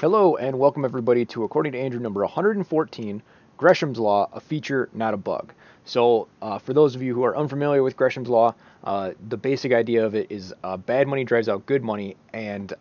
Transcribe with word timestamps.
Hello 0.00 0.34
and 0.34 0.58
welcome 0.58 0.84
everybody 0.84 1.24
to 1.24 1.44
According 1.44 1.70
to 1.72 1.78
Andrew 1.78 2.00
number 2.00 2.22
114, 2.22 3.22
Gresham's 3.56 3.96
Law, 3.96 4.28
a 4.32 4.40
feature, 4.40 4.88
not 4.92 5.14
a 5.14 5.16
bug. 5.16 5.52
So, 5.84 6.26
uh, 6.42 6.58
for 6.58 6.72
those 6.72 6.96
of 6.96 7.02
you 7.02 7.14
who 7.14 7.22
are 7.22 7.36
unfamiliar 7.36 7.80
with 7.80 7.96
Gresham's 7.96 8.28
Law, 8.28 8.56
uh, 8.82 9.12
the 9.28 9.36
basic 9.36 9.72
idea 9.72 10.04
of 10.04 10.16
it 10.16 10.26
is 10.30 10.52
uh, 10.64 10.76
bad 10.76 11.06
money 11.06 11.22
drives 11.22 11.48
out 11.48 11.64
good 11.66 11.84
money, 11.84 12.16
and 12.32 12.72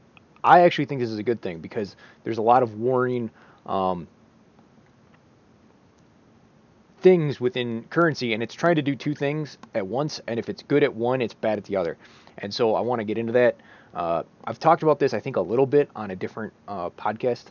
I 0.44 0.62
actually 0.62 0.86
think 0.86 1.02
this 1.02 1.12
is 1.12 1.20
a 1.20 1.24
good 1.24 1.40
thing 1.40 1.60
because 1.60 1.96
there's 2.24 2.40
a 2.40 2.42
lot 2.42 2.64
of 2.64 2.80
warring 2.80 3.30
um, 3.68 4.08
things 7.02 7.40
within 7.40 7.84
currency, 7.92 8.34
and 8.34 8.42
it's 8.42 8.56
trying 8.56 8.76
to 8.76 8.82
do 8.82 8.96
two 8.96 9.14
things 9.14 9.60
at 9.76 9.86
once, 9.86 10.20
and 10.26 10.40
if 10.40 10.50
it's 10.50 10.64
good 10.64 10.84
at 10.84 10.96
one, 10.96 11.22
it's 11.22 11.36
bad 11.36 11.60
at 11.60 11.66
the 11.66 11.76
other. 11.76 11.96
And 12.40 12.52
so 12.52 12.74
I 12.74 12.82
want 12.82 13.02
to 13.02 13.06
get 13.06 13.20
into 13.20 13.34
that. 13.34 13.58
Uh, 13.94 14.24
I've 14.46 14.60
talked 14.60 14.84
about 14.84 15.00
this, 15.00 15.14
I 15.14 15.20
think, 15.20 15.36
a 15.36 15.42
little 15.42 15.66
bit 15.66 15.90
on 15.96 16.12
a 16.12 16.16
different 16.16 16.54
uh, 16.68 16.90
podcast 16.92 17.46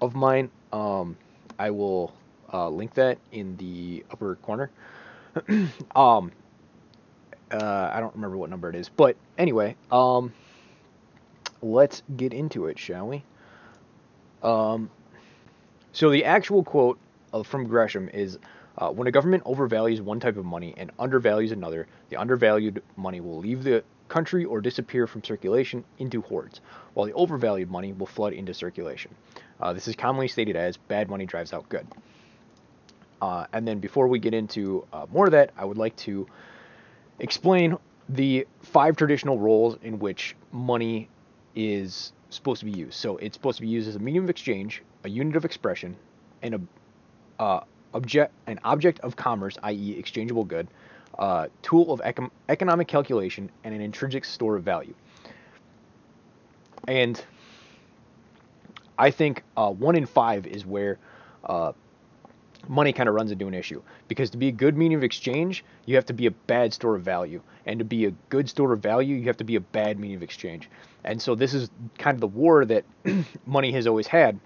of 0.00 0.14
mine. 0.14 0.50
Um, 0.72 1.16
I 1.58 1.70
will 1.70 2.14
uh, 2.52 2.68
link 2.68 2.94
that 2.94 3.18
in 3.30 3.56
the 3.58 4.04
upper 4.10 4.36
corner. 4.36 4.70
um, 5.94 6.32
uh, 7.50 7.90
I 7.92 8.00
don't 8.00 8.14
remember 8.14 8.36
what 8.36 8.48
number 8.48 8.70
it 8.70 8.74
is, 8.74 8.88
but 8.88 9.16
anyway, 9.36 9.76
um, 9.90 10.32
let's 11.60 12.02
get 12.16 12.32
into 12.32 12.66
it, 12.66 12.78
shall 12.78 13.08
we? 13.08 13.22
Um, 14.42 14.90
so 15.92 16.10
the 16.10 16.24
actual 16.24 16.64
quote 16.64 16.98
of, 17.32 17.46
from 17.46 17.66
Gresham 17.66 18.08
is. 18.08 18.38
Uh, 18.78 18.88
when 18.88 19.06
a 19.06 19.10
government 19.10 19.44
overvalues 19.44 20.00
one 20.00 20.18
type 20.18 20.38
of 20.38 20.46
money 20.46 20.72
and 20.78 20.90
undervalues 20.98 21.52
another, 21.52 21.86
the 22.08 22.16
undervalued 22.16 22.82
money 22.96 23.20
will 23.20 23.36
leave 23.36 23.62
the 23.64 23.84
country 24.12 24.44
or 24.44 24.60
disappear 24.60 25.06
from 25.06 25.24
circulation 25.24 25.82
into 25.98 26.20
hoards, 26.20 26.60
while 26.92 27.06
the 27.06 27.14
overvalued 27.14 27.70
money 27.70 27.94
will 27.94 28.06
flood 28.06 28.34
into 28.34 28.52
circulation. 28.52 29.10
Uh, 29.58 29.72
this 29.72 29.88
is 29.88 29.96
commonly 29.96 30.28
stated 30.28 30.54
as 30.54 30.76
bad 30.76 31.08
money 31.08 31.24
drives 31.24 31.54
out 31.54 31.66
good. 31.70 31.86
Uh, 33.22 33.46
and 33.54 33.66
then 33.66 33.78
before 33.78 34.08
we 34.08 34.18
get 34.18 34.34
into 34.34 34.86
uh, 34.92 35.06
more 35.10 35.24
of 35.24 35.32
that, 35.32 35.50
I 35.56 35.64
would 35.64 35.78
like 35.78 35.96
to 36.08 36.26
explain 37.20 37.78
the 38.10 38.46
five 38.60 38.96
traditional 38.96 39.38
roles 39.38 39.78
in 39.82 39.98
which 39.98 40.36
money 40.50 41.08
is 41.54 42.12
supposed 42.28 42.60
to 42.60 42.66
be 42.66 42.72
used. 42.72 42.94
So 42.94 43.16
it's 43.16 43.34
supposed 43.34 43.56
to 43.56 43.62
be 43.62 43.68
used 43.68 43.88
as 43.88 43.96
a 43.96 43.98
medium 43.98 44.24
of 44.24 44.30
exchange, 44.30 44.82
a 45.04 45.08
unit 45.08 45.36
of 45.36 45.46
expression, 45.46 45.96
and 46.42 46.54
a 46.54 47.42
uh, 47.42 47.64
object, 47.94 48.32
an 48.46 48.60
object 48.62 49.00
of 49.00 49.16
commerce, 49.16 49.56
i.e., 49.62 49.96
exchangeable 49.98 50.44
good, 50.44 50.68
uh, 51.18 51.48
tool 51.62 51.92
of 51.92 52.00
econ- 52.00 52.30
economic 52.48 52.88
calculation, 52.88 53.50
and 53.64 53.74
an 53.74 53.80
intrinsic 53.80 54.24
store 54.24 54.56
of 54.56 54.64
value. 54.64 54.94
And 56.88 57.22
I 58.98 59.10
think 59.10 59.42
uh, 59.56 59.70
one 59.70 59.96
in 59.96 60.06
five 60.06 60.46
is 60.46 60.66
where 60.66 60.98
uh, 61.44 61.72
money 62.68 62.92
kind 62.92 63.08
of 63.08 63.14
runs 63.14 63.30
into 63.30 63.46
an 63.46 63.54
issue. 63.54 63.82
Because 64.08 64.30
to 64.30 64.38
be 64.38 64.48
a 64.48 64.52
good 64.52 64.76
medium 64.76 65.00
of 65.00 65.04
exchange, 65.04 65.64
you 65.86 65.96
have 65.96 66.06
to 66.06 66.12
be 66.12 66.26
a 66.26 66.30
bad 66.30 66.72
store 66.72 66.96
of 66.96 67.02
value. 67.02 67.42
And 67.66 67.78
to 67.78 67.84
be 67.84 68.06
a 68.06 68.10
good 68.28 68.48
store 68.48 68.72
of 68.72 68.80
value, 68.80 69.16
you 69.16 69.24
have 69.24 69.36
to 69.38 69.44
be 69.44 69.56
a 69.56 69.60
bad 69.60 69.98
medium 69.98 70.18
of 70.18 70.22
exchange. 70.22 70.68
And 71.04 71.20
so 71.20 71.34
this 71.34 71.54
is 71.54 71.70
kind 71.98 72.14
of 72.14 72.20
the 72.20 72.26
war 72.26 72.64
that 72.64 72.84
money 73.46 73.72
has 73.72 73.86
always 73.86 74.06
had. 74.06 74.38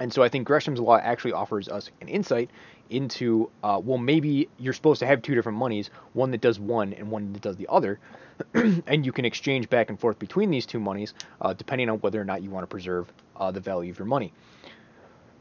And 0.00 0.12
so 0.12 0.22
I 0.22 0.30
think 0.30 0.46
Gresham's 0.46 0.80
law 0.80 0.96
actually 0.96 1.32
offers 1.32 1.68
us 1.68 1.90
an 2.00 2.08
insight 2.08 2.50
into, 2.88 3.50
uh, 3.62 3.80
well, 3.84 3.98
maybe 3.98 4.48
you're 4.58 4.72
supposed 4.72 4.98
to 5.00 5.06
have 5.06 5.20
two 5.20 5.34
different 5.34 5.58
monies, 5.58 5.90
one 6.14 6.30
that 6.30 6.40
does 6.40 6.58
one 6.58 6.94
and 6.94 7.10
one 7.10 7.34
that 7.34 7.42
does 7.42 7.56
the 7.56 7.68
other, 7.68 8.00
and 8.54 9.04
you 9.04 9.12
can 9.12 9.26
exchange 9.26 9.68
back 9.68 9.90
and 9.90 10.00
forth 10.00 10.18
between 10.18 10.50
these 10.50 10.64
two 10.64 10.80
monies, 10.80 11.12
uh, 11.42 11.52
depending 11.52 11.90
on 11.90 11.98
whether 11.98 12.18
or 12.20 12.24
not 12.24 12.42
you 12.42 12.48
want 12.50 12.62
to 12.62 12.66
preserve 12.66 13.12
uh, 13.36 13.50
the 13.50 13.60
value 13.60 13.92
of 13.92 13.98
your 13.98 14.06
money. 14.06 14.32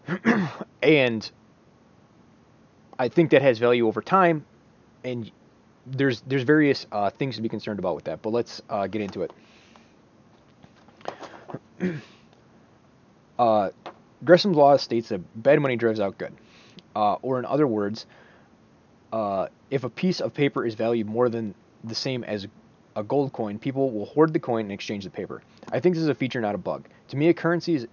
and 0.84 1.32
I 3.00 3.08
think 3.08 3.32
that 3.32 3.42
has 3.42 3.58
value 3.60 3.88
over 3.88 4.02
time, 4.02 4.46
and 5.06 5.32
there's 5.88 6.22
there's 6.28 6.44
various 6.44 6.86
uh, 6.92 7.10
things 7.10 7.38
to 7.38 7.42
be 7.42 7.48
concerned 7.48 7.80
about 7.80 7.96
with 7.96 8.04
that. 8.04 8.22
But 8.22 8.32
let's 8.32 8.62
uh, 8.70 8.88
get 8.88 9.02
into 9.02 9.24
it. 9.24 9.32
Gresham's 14.24 14.58
law 14.58 14.76
states 14.78 15.10
that 15.10 15.22
bad 15.42 15.60
money 15.62 15.76
drives 15.76 16.00
out 16.00 16.18
good. 16.18 16.34
Uh, 16.96 17.14
or 17.22 17.40
in 17.40 17.46
other 17.46 17.68
words, 17.68 18.06
uh, 19.14 19.48
if 19.70 19.84
a 19.84 19.90
piece 19.90 20.20
of 20.20 20.34
paper 20.34 20.66
is 20.66 20.76
valued 20.76 21.08
more 21.08 21.30
than 21.30 21.56
the 21.84 21.96
same 21.96 22.24
as 22.24 22.48
a 22.96 23.04
gold 23.04 23.32
coin, 23.32 23.58
people 23.60 23.92
will 23.92 24.06
hoard 24.06 24.34
the 24.34 24.40
coin 24.40 24.62
and 24.62 24.72
exchange 24.72 25.04
the 25.04 25.10
paper. 25.10 25.42
I 25.72 25.80
think 25.80 25.96
this 25.96 26.04
is 26.04 26.10
a 26.10 26.16
feature, 26.16 26.42
not 26.42 26.56
a 26.56 26.58
bug. 26.58 26.88
To 27.10 27.18
me, 27.18 27.30
a 27.30 27.34
currency 27.34 27.76
is, 27.76 27.88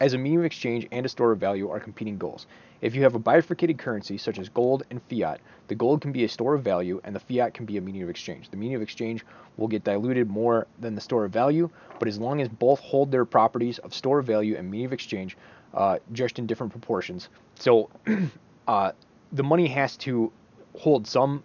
as 0.00 0.12
a 0.12 0.18
medium 0.18 0.40
of 0.40 0.46
exchange 0.46 0.88
and 0.90 1.06
a 1.06 1.08
store 1.08 1.32
of 1.32 1.38
value 1.38 1.70
are 1.70 1.80
competing 1.80 2.18
goals. 2.18 2.46
If 2.84 2.94
you 2.94 3.02
have 3.04 3.14
a 3.14 3.18
bifurcated 3.18 3.78
currency 3.78 4.18
such 4.18 4.38
as 4.38 4.50
gold 4.50 4.82
and 4.90 5.00
fiat, 5.08 5.40
the 5.68 5.74
gold 5.74 6.02
can 6.02 6.12
be 6.12 6.24
a 6.24 6.28
store 6.28 6.52
of 6.52 6.62
value 6.62 7.00
and 7.02 7.16
the 7.16 7.18
fiat 7.18 7.54
can 7.54 7.64
be 7.64 7.78
a 7.78 7.80
medium 7.80 8.04
of 8.04 8.10
exchange. 8.10 8.50
The 8.50 8.58
medium 8.58 8.76
of 8.76 8.82
exchange 8.82 9.24
will 9.56 9.68
get 9.68 9.84
diluted 9.84 10.28
more 10.28 10.66
than 10.78 10.94
the 10.94 11.00
store 11.00 11.24
of 11.24 11.32
value, 11.32 11.70
but 11.98 12.08
as 12.08 12.18
long 12.18 12.42
as 12.42 12.48
both 12.50 12.80
hold 12.80 13.10
their 13.10 13.24
properties 13.24 13.78
of 13.78 13.94
store 13.94 14.18
of 14.18 14.26
value 14.26 14.54
and 14.58 14.70
medium 14.70 14.90
of 14.90 14.92
exchange, 14.92 15.38
uh, 15.72 15.96
just 16.12 16.38
in 16.38 16.46
different 16.46 16.72
proportions. 16.72 17.30
So 17.54 17.88
uh, 18.68 18.92
the 19.32 19.42
money 19.42 19.68
has 19.68 19.96
to 19.98 20.30
hold 20.78 21.06
some, 21.06 21.42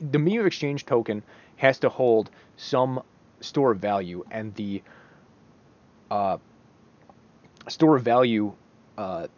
the 0.00 0.18
medium 0.18 0.40
of 0.40 0.46
exchange 0.48 0.84
token 0.84 1.22
has 1.58 1.78
to 1.78 1.90
hold 1.90 2.28
some 2.56 3.04
store 3.38 3.70
of 3.70 3.78
value, 3.78 4.24
and 4.32 4.52
the 4.56 4.82
uh, 6.10 6.38
store 7.68 7.94
of 7.94 8.02
value 8.02 8.52
uh, 8.98 9.28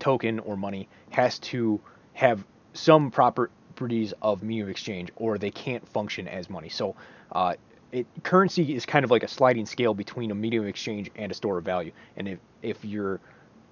token 0.00 0.38
or 0.40 0.56
money 0.56 0.88
has 1.10 1.38
to 1.38 1.80
have 2.14 2.44
some 2.72 3.10
properties 3.10 4.12
of 4.22 4.42
medium 4.42 4.66
of 4.66 4.70
exchange, 4.70 5.10
or 5.16 5.38
they 5.38 5.50
can't 5.50 5.86
function 5.88 6.28
as 6.28 6.50
money. 6.50 6.68
So, 6.68 6.96
uh, 7.32 7.54
it, 7.92 8.06
currency 8.22 8.74
is 8.74 8.86
kind 8.86 9.04
of 9.04 9.10
like 9.10 9.22
a 9.22 9.28
sliding 9.28 9.66
scale 9.66 9.94
between 9.94 10.30
a 10.30 10.34
medium 10.34 10.64
of 10.64 10.68
exchange 10.68 11.10
and 11.16 11.32
a 11.32 11.34
store 11.34 11.58
of 11.58 11.64
value. 11.64 11.92
And 12.16 12.28
if 12.28 12.38
if 12.62 12.84
you're 12.84 13.20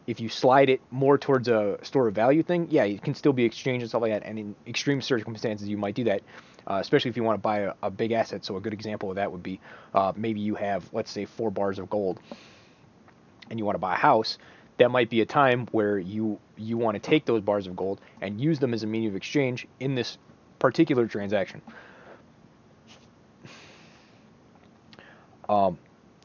if 0.09 0.21
you 0.21 0.28
slide 0.31 0.71
it 0.71 0.81
more 0.91 1.19
towards 1.19 1.49
a 1.49 1.78
store 1.83 2.09
of 2.09 2.15
value 2.15 2.43
thing, 2.43 2.66
yeah, 2.71 2.84
it 2.84 3.03
can 3.03 3.15
still 3.15 3.34
be 3.34 3.45
exchanged 3.45 3.83
and 3.83 3.91
stuff 3.91 4.00
like 4.00 4.12
that. 4.12 4.22
And 4.25 4.39
in 4.39 4.55
extreme 4.66 5.03
circumstances, 5.03 5.69
you 5.69 5.77
might 5.77 5.95
do 5.95 6.05
that, 6.05 6.22
uh, 6.66 6.78
especially 6.81 7.10
if 7.10 7.16
you 7.19 7.22
want 7.22 7.34
to 7.34 7.43
buy 7.43 7.59
a, 7.59 7.75
a, 7.83 7.91
big 7.91 8.12
asset. 8.12 8.43
So 8.43 8.56
a 8.56 8.60
good 8.60 8.72
example 8.72 9.10
of 9.10 9.16
that 9.16 9.31
would 9.31 9.43
be 9.43 9.60
uh, 9.95 10.15
maybe 10.16 10.41
you 10.41 10.55
have, 10.55 10.89
let's 10.95 11.10
say, 11.10 11.27
four 11.27 11.50
bars 11.50 11.78
of 11.78 11.91
gold, 11.91 12.21
and 13.50 13.59
you 13.59 13.66
want 13.66 13.75
to 13.75 13.81
buy 13.81 13.93
a 13.93 13.99
house 13.99 14.39
that 14.78 14.91
might 14.91 15.11
be 15.11 15.21
a 15.21 15.27
time 15.27 15.66
where 15.72 15.99
you 15.99 16.39
you 16.56 16.78
want 16.78 16.94
to 16.94 17.00
take 17.00 17.25
those 17.25 17.43
bars 17.43 17.66
of 17.66 17.77
gold 17.77 18.00
and 18.21 18.41
use 18.41 18.59
them 18.59 18.72
as 18.72 18.83
a 18.83 18.87
medium 18.87 19.12
of 19.12 19.16
exchange 19.16 19.66
in 19.81 19.94
this 19.94 20.19
particular 20.59 21.06
transaction. 21.06 21.61
Um, 25.49 25.78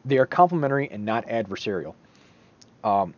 they 0.05 0.17
are 0.17 0.25
complementary 0.25 0.89
and 0.91 1.05
not 1.05 1.27
adversarial. 1.27 1.93
Um, 2.83 3.13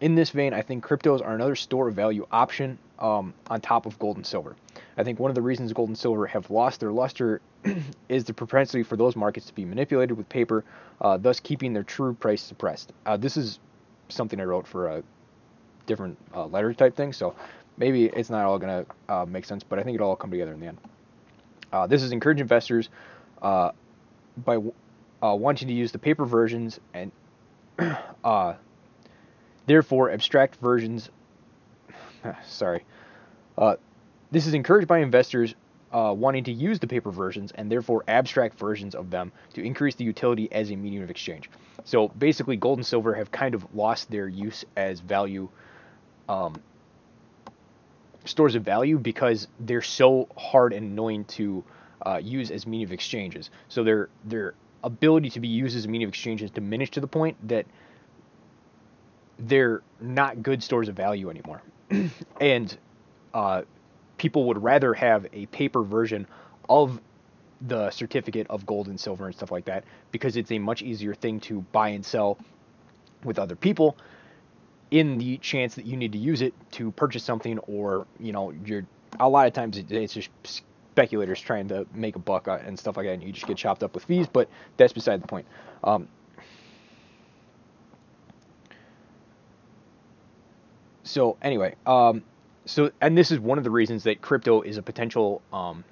in 0.00 0.14
this 0.14 0.30
vein, 0.30 0.52
I 0.52 0.62
think 0.62 0.84
cryptos 0.84 1.22
are 1.24 1.34
another 1.34 1.56
store 1.56 1.88
of 1.88 1.94
value 1.94 2.26
option 2.30 2.78
um, 2.98 3.32
on 3.48 3.60
top 3.60 3.86
of 3.86 3.98
gold 3.98 4.16
and 4.16 4.26
silver. 4.26 4.56
I 4.96 5.04
think 5.04 5.18
one 5.18 5.30
of 5.30 5.34
the 5.34 5.42
reasons 5.42 5.72
gold 5.72 5.88
and 5.88 5.98
silver 5.98 6.26
have 6.26 6.50
lost 6.50 6.80
their 6.80 6.92
luster 6.92 7.40
is 8.08 8.24
the 8.24 8.34
propensity 8.34 8.82
for 8.82 8.96
those 8.96 9.16
markets 9.16 9.46
to 9.46 9.54
be 9.54 9.64
manipulated 9.64 10.16
with 10.16 10.28
paper, 10.28 10.64
uh, 11.00 11.16
thus 11.16 11.40
keeping 11.40 11.72
their 11.72 11.82
true 11.82 12.14
price 12.14 12.42
suppressed. 12.42 12.92
Uh, 13.06 13.16
this 13.16 13.36
is 13.36 13.58
something 14.08 14.40
I 14.40 14.44
wrote 14.44 14.66
for 14.66 14.88
a 14.88 15.02
different 15.86 16.18
uh, 16.34 16.46
letter 16.46 16.72
type 16.74 16.96
thing, 16.96 17.12
so 17.12 17.34
maybe 17.76 18.06
it's 18.06 18.30
not 18.30 18.44
all 18.44 18.58
going 18.58 18.84
to 18.84 19.12
uh, 19.12 19.26
make 19.26 19.44
sense, 19.44 19.62
but 19.62 19.78
I 19.78 19.82
think 19.82 19.94
it'll 19.96 20.08
all 20.08 20.16
come 20.16 20.30
together 20.30 20.52
in 20.52 20.60
the 20.60 20.66
end. 20.66 20.78
Uh, 21.72 21.86
this 21.86 22.02
is 22.02 22.12
encourage 22.12 22.40
investors 22.40 22.88
uh, 23.42 23.72
by 24.38 24.56
uh, 24.56 25.34
wanting 25.34 25.68
to 25.68 25.74
use 25.74 25.92
the 25.92 25.98
paper 25.98 26.24
versions 26.24 26.78
and 26.92 27.10
uh, 28.24 28.54
therefore 29.66 30.10
abstract 30.10 30.56
versions. 30.56 31.10
sorry. 32.44 32.84
this 34.30 34.46
is 34.46 34.54
encouraged 34.54 34.88
by 34.88 34.98
investors 34.98 35.54
uh, 35.94 36.12
wanting 36.12 36.42
to 36.44 36.52
use 36.52 36.80
the 36.80 36.86
paper 36.86 37.10
versions 37.12 37.52
and 37.52 37.70
therefore 37.70 38.02
abstract 38.08 38.58
versions 38.58 38.96
of 38.96 39.10
them 39.10 39.30
to 39.54 39.62
increase 39.62 39.94
the 39.94 40.04
utility 40.04 40.50
as 40.52 40.70
a 40.70 40.76
medium 40.76 41.04
of 41.04 41.10
exchange. 41.10 41.48
So 41.84 42.08
basically, 42.08 42.56
gold 42.56 42.78
and 42.78 42.86
silver 42.86 43.14
have 43.14 43.30
kind 43.30 43.54
of 43.54 43.64
lost 43.74 44.10
their 44.10 44.26
use 44.26 44.64
as 44.76 44.98
value 44.98 45.48
um, 46.28 46.56
stores 48.24 48.56
of 48.56 48.64
value 48.64 48.98
because 48.98 49.46
they're 49.60 49.82
so 49.82 50.28
hard 50.36 50.72
and 50.72 50.84
annoying 50.92 51.24
to 51.26 51.62
uh, 52.04 52.20
use 52.22 52.50
as 52.50 52.66
medium 52.66 52.88
of 52.88 52.92
exchanges. 52.92 53.50
So 53.68 53.84
their 53.84 54.08
their 54.24 54.54
ability 54.82 55.30
to 55.30 55.40
be 55.40 55.48
used 55.48 55.76
as 55.76 55.84
a 55.84 55.88
medium 55.88 56.08
of 56.08 56.12
exchange 56.12 56.40
has 56.40 56.50
diminished 56.50 56.94
to 56.94 57.00
the 57.00 57.06
point 57.06 57.36
that 57.48 57.66
they're 59.38 59.82
not 60.00 60.42
good 60.42 60.62
stores 60.62 60.88
of 60.88 60.96
value 60.96 61.30
anymore. 61.30 61.62
and 62.40 62.76
uh, 63.32 63.62
people 64.24 64.44
would 64.44 64.62
rather 64.62 64.94
have 64.94 65.26
a 65.34 65.44
paper 65.44 65.82
version 65.82 66.26
of 66.70 66.98
the 67.60 67.90
certificate 67.90 68.46
of 68.48 68.64
gold 68.64 68.88
and 68.88 68.98
silver 68.98 69.26
and 69.26 69.34
stuff 69.34 69.52
like 69.52 69.66
that 69.66 69.84
because 70.12 70.38
it's 70.38 70.50
a 70.50 70.58
much 70.58 70.80
easier 70.80 71.14
thing 71.14 71.38
to 71.38 71.60
buy 71.72 71.90
and 71.90 72.06
sell 72.06 72.38
with 73.22 73.38
other 73.38 73.54
people 73.54 73.98
in 74.90 75.18
the 75.18 75.36
chance 75.36 75.74
that 75.74 75.84
you 75.84 75.94
need 75.94 76.12
to 76.12 76.16
use 76.16 76.40
it 76.40 76.54
to 76.70 76.90
purchase 76.92 77.22
something 77.22 77.58
or 77.58 78.06
you 78.18 78.32
know 78.32 78.50
you're 78.64 78.86
a 79.20 79.28
lot 79.28 79.46
of 79.46 79.52
times 79.52 79.76
it's 79.76 80.14
just 80.14 80.30
speculators 80.44 81.38
trying 81.38 81.68
to 81.68 81.86
make 81.92 82.16
a 82.16 82.18
buck 82.18 82.48
uh, 82.48 82.58
and 82.64 82.78
stuff 82.78 82.96
like 82.96 83.04
that 83.04 83.12
and 83.12 83.22
you 83.22 83.30
just 83.30 83.46
get 83.46 83.58
chopped 83.58 83.82
up 83.82 83.92
with 83.92 84.04
fees 84.06 84.26
but 84.26 84.48
that's 84.78 84.94
beside 84.94 85.22
the 85.22 85.28
point. 85.28 85.46
Um, 85.82 86.08
so 91.02 91.36
anyway 91.42 91.74
um, 91.84 92.24
so 92.66 92.90
and 93.00 93.16
this 93.16 93.30
is 93.30 93.38
one 93.38 93.58
of 93.58 93.64
the 93.64 93.70
reasons 93.70 94.04
that 94.04 94.20
crypto 94.20 94.62
is 94.62 94.76
a 94.76 94.82
potential 94.82 95.42
um, 95.52 95.84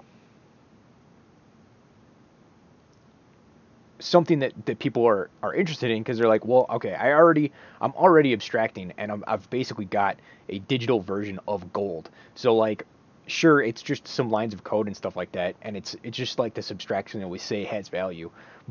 something 4.03 4.41
that, 4.41 4.67
that 4.67 4.79
people 4.79 5.07
are, 5.07 5.31
are 5.43 5.55
interested 5.55 5.91
in 5.91 6.03
because 6.03 6.19
they're 6.19 6.29
like, 6.29 6.45
well, 6.45 6.67
okay, 6.69 6.95
I 6.95 7.13
already 7.13 7.53
I'm 7.81 7.93
already 7.93 8.33
abstracting 8.33 8.93
and 8.99 9.13
i 9.13 9.31
have 9.31 9.49
basically 9.49 9.85
got 9.85 10.19
a 10.49 10.59
digital 10.59 11.01
version 11.01 11.39
of 11.47 11.73
gold. 11.73 12.11
So 12.35 12.55
like, 12.57 12.85
sure, 13.27 13.63
it's 13.63 13.83
just 13.83 14.07
some 14.09 14.31
lines 14.31 14.55
of 14.55 14.65
code 14.65 14.87
and 14.89 14.97
stuff 14.97 15.17
like 15.17 15.33
that, 15.33 15.55
and 15.63 15.77
it's 15.77 15.97
it's 16.03 16.17
just 16.17 16.39
like 16.39 16.55
this 16.55 16.71
abstraction 16.71 17.21
that 17.21 17.29
we 17.29 17.39
say 17.39 17.65
has 17.65 17.89
value, 17.89 18.31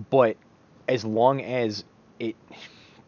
but 0.09 0.36
as 0.88 1.06
long 1.06 1.42
as 1.42 1.86
it 2.19 2.36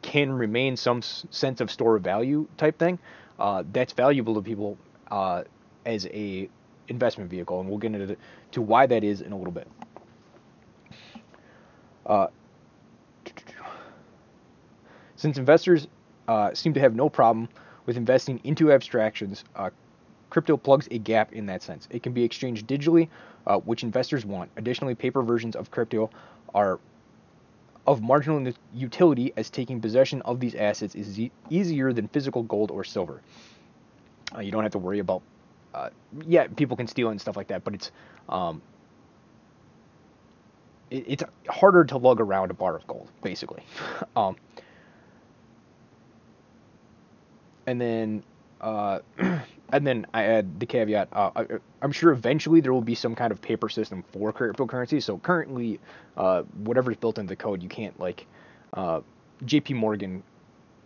can 0.01 0.31
remain 0.31 0.77
some 0.77 1.01
sense 1.01 1.61
of 1.61 1.71
store 1.71 1.95
of 1.95 2.03
value 2.03 2.47
type 2.57 2.77
thing, 2.77 2.99
uh, 3.39 3.63
that's 3.71 3.93
valuable 3.93 4.35
to 4.35 4.41
people 4.41 4.77
uh, 5.11 5.43
as 5.85 6.05
a 6.07 6.49
investment 6.87 7.29
vehicle, 7.29 7.59
and 7.59 7.69
we'll 7.69 7.77
get 7.77 7.93
into 7.93 8.05
the, 8.05 8.17
to 8.51 8.61
why 8.61 8.85
that 8.85 9.03
is 9.03 9.21
in 9.21 9.31
a 9.31 9.37
little 9.37 9.51
bit. 9.51 9.67
Uh, 12.05 12.27
since 15.15 15.37
investors 15.37 15.87
uh, 16.27 16.53
seem 16.53 16.73
to 16.73 16.79
have 16.79 16.95
no 16.95 17.09
problem 17.09 17.47
with 17.85 17.97
investing 17.97 18.39
into 18.43 18.71
abstractions, 18.71 19.43
uh, 19.55 19.69
crypto 20.29 20.57
plugs 20.57 20.87
a 20.91 20.97
gap 20.97 21.33
in 21.33 21.45
that 21.45 21.61
sense. 21.61 21.87
It 21.91 22.03
can 22.03 22.11
be 22.11 22.23
exchanged 22.23 22.67
digitally, 22.67 23.07
uh, 23.47 23.59
which 23.59 23.83
investors 23.83 24.25
want. 24.25 24.49
Additionally, 24.57 24.95
paper 24.95 25.21
versions 25.21 25.55
of 25.55 25.71
crypto 25.71 26.09
are 26.53 26.79
of 27.85 28.01
marginal 28.01 28.53
utility 28.73 29.33
as 29.35 29.49
taking 29.49 29.81
possession 29.81 30.21
of 30.23 30.39
these 30.39 30.55
assets 30.55 30.95
is 30.95 31.19
e- 31.19 31.31
easier 31.49 31.91
than 31.91 32.07
physical 32.07 32.43
gold 32.43 32.71
or 32.71 32.83
silver. 32.83 33.21
Uh, 34.35 34.39
you 34.39 34.51
don't 34.51 34.63
have 34.63 34.71
to 34.71 34.79
worry 34.79 34.99
about, 34.99 35.21
uh, 35.73 35.89
yeah, 36.25 36.47
people 36.47 36.77
can 36.77 36.87
steal 36.87 37.09
and 37.09 37.19
stuff 37.19 37.35
like 37.35 37.47
that, 37.47 37.63
but 37.63 37.73
it's 37.73 37.91
um, 38.29 38.61
it, 40.89 41.03
it's 41.07 41.23
harder 41.49 41.83
to 41.83 41.97
lug 41.97 42.21
around 42.21 42.51
a 42.51 42.53
bar 42.53 42.75
of 42.75 42.87
gold, 42.87 43.09
basically. 43.21 43.63
um, 44.15 44.37
and 47.65 47.81
then 47.81 48.23
uh, 48.63 48.99
and 49.69 49.85
then 49.85 50.07
I 50.13 50.23
add 50.23 50.59
the 50.59 50.65
caveat. 50.65 51.09
Uh, 51.11 51.31
I, 51.35 51.45
am 51.81 51.91
sure 51.91 52.11
eventually 52.11 52.61
there 52.61 52.73
will 52.73 52.81
be 52.81 52.95
some 52.95 53.13
kind 53.13 53.31
of 53.31 53.41
paper 53.41 53.69
system 53.69 54.03
for 54.11 54.31
cryptocurrency. 54.31 55.03
So 55.03 55.17
currently, 55.17 55.79
uh, 56.15 56.43
whatever's 56.63 56.95
built 56.95 57.19
into 57.19 57.29
the 57.29 57.35
code, 57.35 57.61
you 57.61 57.69
can't 57.69 57.99
like 57.99 58.25
uh, 58.73 59.01
J.P. 59.45 59.73
Morgan 59.73 60.23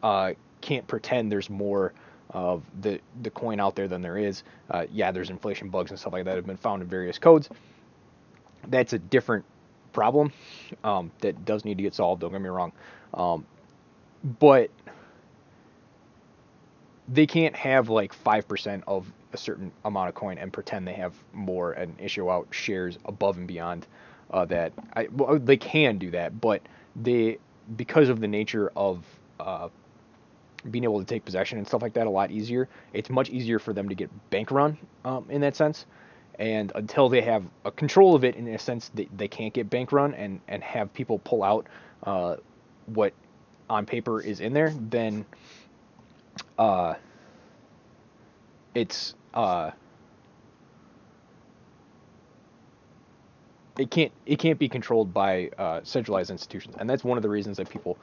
uh, 0.01 0.33
can't 0.59 0.87
pretend 0.87 1.31
there's 1.31 1.49
more 1.49 1.93
of 2.31 2.63
the 2.81 2.99
the 3.21 3.29
coin 3.29 3.59
out 3.59 3.75
there 3.75 3.87
than 3.87 4.01
there 4.01 4.17
is. 4.17 4.43
Uh, 4.69 4.85
yeah, 4.91 5.11
there's 5.11 5.29
inflation 5.29 5.69
bugs 5.69 5.91
and 5.91 5.99
stuff 5.99 6.13
like 6.13 6.25
that 6.25 6.35
have 6.35 6.47
been 6.47 6.57
found 6.57 6.81
in 6.81 6.89
various 6.89 7.19
codes. 7.19 7.47
That's 8.67 8.93
a 8.93 8.99
different 8.99 9.45
problem 9.93 10.33
um, 10.83 11.11
that 11.19 11.45
does 11.45 11.63
need 11.63 11.77
to 11.77 11.83
get 11.83 11.93
solved. 11.93 12.21
Don't 12.21 12.31
get 12.31 12.41
me 12.41 12.49
wrong, 12.49 12.73
um, 13.13 13.45
but 14.39 14.71
they 17.07 17.25
can't 17.25 17.55
have 17.55 17.89
like 17.89 18.13
five 18.13 18.47
percent 18.47 18.83
of 18.87 19.11
a 19.33 19.37
certain 19.37 19.71
amount 19.85 20.09
of 20.09 20.15
coin 20.15 20.37
and 20.37 20.51
pretend 20.51 20.87
they 20.87 20.93
have 20.93 21.13
more 21.33 21.73
and 21.73 21.99
issue 21.99 22.29
out 22.29 22.47
shares 22.51 22.97
above 23.05 23.37
and 23.37 23.47
beyond 23.47 23.87
uh, 24.31 24.45
that. 24.45 24.73
I, 24.95 25.07
well, 25.11 25.39
they 25.39 25.57
can 25.57 25.97
do 25.97 26.11
that, 26.11 26.39
but 26.39 26.61
they 26.95 27.39
because 27.75 28.09
of 28.09 28.19
the 28.19 28.27
nature 28.27 28.71
of 28.75 29.03
uh, 29.39 29.69
being 30.71 30.83
able 30.83 30.99
to 30.99 31.05
take 31.05 31.25
possession 31.25 31.57
and 31.57 31.67
stuff 31.67 31.81
like 31.81 31.93
that 31.93 32.07
a 32.07 32.09
lot 32.09 32.31
easier. 32.31 32.67
It's 32.93 33.09
much 33.09 33.29
easier 33.29 33.59
for 33.59 33.73
them 33.73 33.89
to 33.89 33.95
get 33.95 34.09
bank 34.29 34.51
run 34.51 34.77
um, 35.05 35.25
in 35.29 35.41
that 35.41 35.55
sense 35.55 35.85
and 36.39 36.71
until 36.75 37.09
they 37.09 37.21
have 37.21 37.43
a 37.65 37.71
control 37.71 38.15
of 38.15 38.23
it 38.23 38.35
in 38.35 38.47
a 38.47 38.59
sense 38.59 38.91
they, 38.93 39.07
they 39.15 39.27
can't 39.27 39.53
get 39.53 39.69
bank 39.69 39.91
run 39.91 40.13
and, 40.13 40.39
and 40.47 40.63
have 40.63 40.93
people 40.93 41.19
pull 41.19 41.43
out 41.43 41.67
uh, 42.03 42.35
what 42.87 43.13
on 43.69 43.85
paper 43.85 44.21
is 44.21 44.39
in 44.39 44.53
there 44.53 44.73
then 44.89 45.25
uh, 46.57 46.95
it's 48.75 49.15
uh, 49.33 49.71
it 53.77 53.91
can't 53.91 54.11
it 54.25 54.39
can't 54.39 54.59
be 54.59 54.69
controlled 54.69 55.13
by 55.13 55.49
uh, 55.57 55.81
centralized 55.83 56.31
institutions 56.31 56.75
and 56.79 56.89
that's 56.89 57.03
one 57.03 57.17
of 57.17 57.21
the 57.21 57.29
reasons 57.29 57.57
that 57.57 57.69
people 57.69 57.97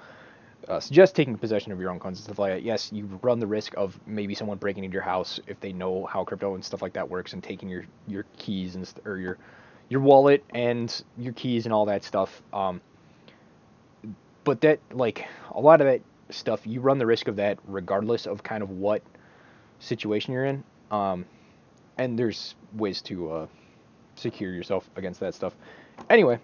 uh, 0.68 0.80
suggest 0.80 1.14
taking 1.14 1.36
possession 1.36 1.72
of 1.72 1.80
your 1.80 1.90
own 1.90 1.98
coins 1.98 2.18
and 2.18 2.24
stuff 2.24 2.38
like 2.38 2.52
that. 2.52 2.62
Yes, 2.62 2.90
you 2.92 3.06
run 3.22 3.38
the 3.38 3.46
risk 3.46 3.74
of 3.76 3.98
maybe 4.06 4.34
someone 4.34 4.58
breaking 4.58 4.84
into 4.84 4.94
your 4.94 5.02
house 5.02 5.40
if 5.46 5.60
they 5.60 5.72
know 5.72 6.06
how 6.06 6.24
crypto 6.24 6.54
and 6.54 6.64
stuff 6.64 6.82
like 6.82 6.92
that 6.94 7.08
works 7.08 7.32
and 7.32 7.42
taking 7.42 7.68
your 7.68 7.84
your 8.06 8.24
keys 8.38 8.74
and 8.74 8.90
or 9.04 9.18
your 9.18 9.38
your 9.88 10.00
wallet 10.00 10.44
and 10.54 11.04
your 11.18 11.32
keys 11.34 11.66
and 11.66 11.72
all 11.74 11.86
that 11.86 12.04
stuff. 12.04 12.42
Um, 12.52 12.80
but 14.44 14.60
that 14.62 14.80
like 14.92 15.26
a 15.52 15.60
lot 15.60 15.80
of 15.80 15.86
that 15.86 16.00
stuff, 16.34 16.66
you 16.66 16.80
run 16.80 16.98
the 16.98 17.06
risk 17.06 17.28
of 17.28 17.36
that 17.36 17.58
regardless 17.66 18.26
of 18.26 18.42
kind 18.42 18.62
of 18.62 18.70
what 18.70 19.02
situation 19.78 20.32
you're 20.32 20.44
in. 20.44 20.64
Um, 20.90 21.24
and 21.98 22.18
there's 22.18 22.54
ways 22.74 23.02
to 23.02 23.30
uh, 23.30 23.46
secure 24.16 24.52
yourself 24.52 24.88
against 24.96 25.20
that 25.20 25.34
stuff. 25.34 25.54
Anyway, 26.10 26.38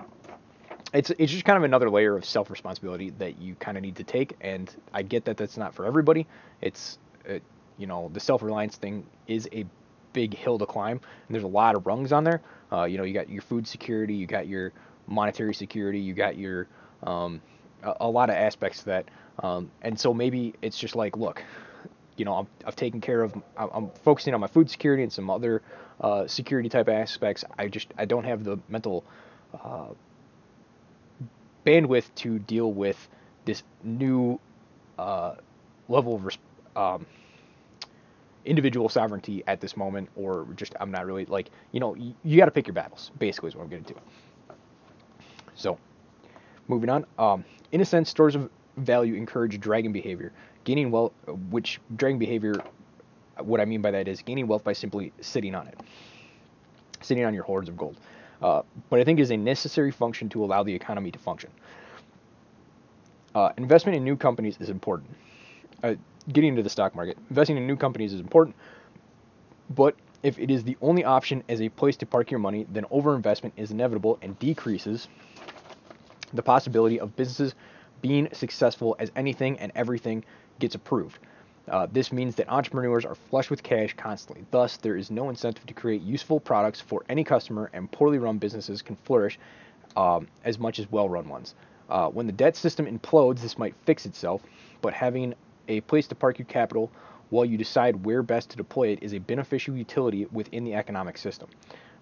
it's 0.92 1.10
it's 1.10 1.32
just 1.32 1.44
kind 1.44 1.56
of 1.56 1.64
another 1.64 1.90
layer 1.90 2.16
of 2.16 2.24
self 2.24 2.50
responsibility 2.50 3.10
that 3.18 3.40
you 3.40 3.54
kind 3.56 3.76
of 3.76 3.82
need 3.82 3.96
to 3.96 4.04
take. 4.04 4.36
And 4.40 4.74
I 4.92 5.02
get 5.02 5.24
that 5.26 5.36
that's 5.36 5.56
not 5.56 5.74
for 5.74 5.84
everybody. 5.86 6.26
It's 6.60 6.98
it, 7.24 7.42
you 7.78 7.86
know 7.86 8.10
the 8.12 8.20
self 8.20 8.42
reliance 8.42 8.76
thing 8.76 9.06
is 9.26 9.48
a 9.52 9.64
big 10.12 10.34
hill 10.34 10.58
to 10.58 10.66
climb, 10.66 11.00
and 11.26 11.34
there's 11.34 11.44
a 11.44 11.48
lot 11.48 11.74
of 11.76 11.86
rungs 11.86 12.12
on 12.12 12.24
there. 12.24 12.40
Uh, 12.72 12.84
you 12.84 12.98
know, 12.98 13.04
you 13.04 13.14
got 13.14 13.28
your 13.28 13.42
food 13.42 13.66
security, 13.66 14.14
you 14.14 14.26
got 14.26 14.46
your 14.46 14.72
monetary 15.06 15.54
security, 15.54 15.98
you 15.98 16.14
got 16.14 16.36
your 16.36 16.66
um, 17.02 17.40
a, 17.82 18.08
lot 18.08 18.30
of 18.30 18.36
aspects 18.36 18.80
to 18.80 18.84
that. 18.86 19.04
Um, 19.42 19.70
and 19.82 19.98
so 19.98 20.12
maybe 20.12 20.54
it's 20.62 20.78
just 20.78 20.96
like, 20.96 21.16
look, 21.16 21.42
you 22.16 22.24
know, 22.24 22.34
I'm, 22.34 22.46
I've 22.66 22.76
taken 22.76 23.00
care 23.00 23.22
of, 23.22 23.34
I'm 23.56 23.90
focusing 24.02 24.34
on 24.34 24.40
my 24.40 24.46
food 24.46 24.70
security 24.70 25.02
and 25.02 25.12
some 25.12 25.30
other 25.30 25.62
uh, 26.00 26.26
security 26.26 26.68
type 26.68 26.88
aspects. 26.88 27.44
I 27.58 27.68
just, 27.68 27.88
I 27.96 28.04
don't 28.04 28.24
have 28.24 28.44
the 28.44 28.58
mental 28.68 29.04
uh, 29.54 29.88
bandwidth 31.64 32.14
to 32.16 32.38
deal 32.38 32.72
with 32.72 33.08
this 33.44 33.62
new 33.82 34.38
uh, 34.98 35.34
level 35.88 36.16
of 36.16 36.36
um, 36.76 37.06
individual 38.44 38.88
sovereignty 38.88 39.42
at 39.46 39.60
this 39.60 39.76
moment, 39.76 40.08
or 40.16 40.46
just 40.56 40.74
I'm 40.80 40.90
not 40.90 41.06
really 41.06 41.26
like 41.26 41.50
you 41.72 41.80
know 41.80 41.94
you, 41.94 42.14
you 42.24 42.36
got 42.36 42.46
to 42.46 42.50
pick 42.50 42.66
your 42.66 42.74
battles. 42.74 43.10
Basically, 43.18 43.48
is 43.48 43.56
what 43.56 43.64
I'm 43.64 43.70
getting 43.70 43.84
to. 43.86 43.94
So, 45.54 45.78
moving 46.68 46.90
on. 46.90 47.04
Um, 47.18 47.44
in 47.72 47.80
a 47.80 47.84
sense, 47.84 48.10
stores 48.10 48.34
of 48.34 48.50
value 48.76 49.14
encourage 49.14 49.58
dragon 49.60 49.92
behavior, 49.92 50.32
gaining 50.64 50.90
wealth. 50.90 51.12
Which 51.50 51.80
dragon 51.96 52.18
behavior? 52.18 52.54
What 53.38 53.60
I 53.60 53.64
mean 53.64 53.80
by 53.80 53.90
that 53.92 54.08
is 54.08 54.22
gaining 54.22 54.46
wealth 54.46 54.64
by 54.64 54.72
simply 54.72 55.12
sitting 55.20 55.54
on 55.54 55.66
it, 55.66 55.80
sitting 57.00 57.24
on 57.24 57.34
your 57.34 57.44
hoards 57.44 57.68
of 57.68 57.76
gold 57.76 57.96
uh, 58.42 58.62
but 58.88 59.00
I 59.00 59.04
think 59.04 59.20
is 59.20 59.30
a 59.30 59.36
necessary 59.36 59.90
function 59.90 60.28
to 60.30 60.44
allow 60.44 60.62
the 60.62 60.74
economy 60.74 61.10
to 61.10 61.18
function. 61.18 61.50
Uh, 63.34 63.50
investment 63.56 63.96
in 63.96 64.04
new 64.04 64.16
companies 64.16 64.56
is 64.60 64.70
important. 64.70 65.10
Uh, 65.82 65.94
getting 66.32 66.50
into 66.50 66.62
the 66.62 66.70
stock 66.70 66.94
market, 66.94 67.16
investing 67.28 67.56
in 67.56 67.66
new 67.66 67.76
companies 67.76 68.12
is 68.12 68.20
important, 68.20 68.56
but 69.70 69.94
if 70.22 70.38
it 70.38 70.50
is 70.50 70.64
the 70.64 70.76
only 70.82 71.04
option 71.04 71.42
as 71.48 71.62
a 71.62 71.68
place 71.70 71.96
to 71.96 72.06
park 72.06 72.30
your 72.30 72.40
money, 72.40 72.66
then 72.70 72.84
overinvestment 72.84 73.52
is 73.56 73.70
inevitable 73.70 74.18
and 74.20 74.38
decreases 74.38 75.08
the 76.32 76.42
possibility 76.42 77.00
of 77.00 77.16
businesses 77.16 77.54
being 78.00 78.28
successful 78.32 78.96
as 78.98 79.10
anything 79.16 79.58
and 79.58 79.72
everything 79.74 80.24
gets 80.58 80.74
approved. 80.74 81.18
Uh, 81.68 81.86
this 81.92 82.10
means 82.12 82.34
that 82.36 82.48
entrepreneurs 82.48 83.04
are 83.04 83.14
flush 83.14 83.50
with 83.50 83.62
cash 83.62 83.94
constantly. 83.96 84.44
Thus, 84.50 84.76
there 84.78 84.96
is 84.96 85.10
no 85.10 85.28
incentive 85.28 85.66
to 85.66 85.74
create 85.74 86.02
useful 86.02 86.40
products 86.40 86.80
for 86.80 87.04
any 87.08 87.22
customer, 87.22 87.70
and 87.72 87.90
poorly 87.90 88.18
run 88.18 88.38
businesses 88.38 88.82
can 88.82 88.96
flourish 88.96 89.38
um, 89.96 90.26
as 90.44 90.58
much 90.58 90.78
as 90.78 90.90
well 90.90 91.08
run 91.08 91.28
ones. 91.28 91.54
Uh, 91.88 92.08
when 92.08 92.26
the 92.26 92.32
debt 92.32 92.56
system 92.56 92.86
implodes, 92.86 93.40
this 93.40 93.58
might 93.58 93.74
fix 93.84 94.06
itself, 94.06 94.42
but 94.80 94.92
having 94.92 95.34
a 95.68 95.80
place 95.82 96.06
to 96.08 96.14
park 96.14 96.38
your 96.38 96.46
capital 96.46 96.90
while 97.30 97.44
you 97.44 97.56
decide 97.56 98.04
where 98.04 98.22
best 98.22 98.50
to 98.50 98.56
deploy 98.56 98.88
it 98.88 98.98
is 99.02 99.14
a 99.14 99.18
beneficial 99.18 99.76
utility 99.76 100.26
within 100.32 100.64
the 100.64 100.74
economic 100.74 101.16
system. 101.16 101.48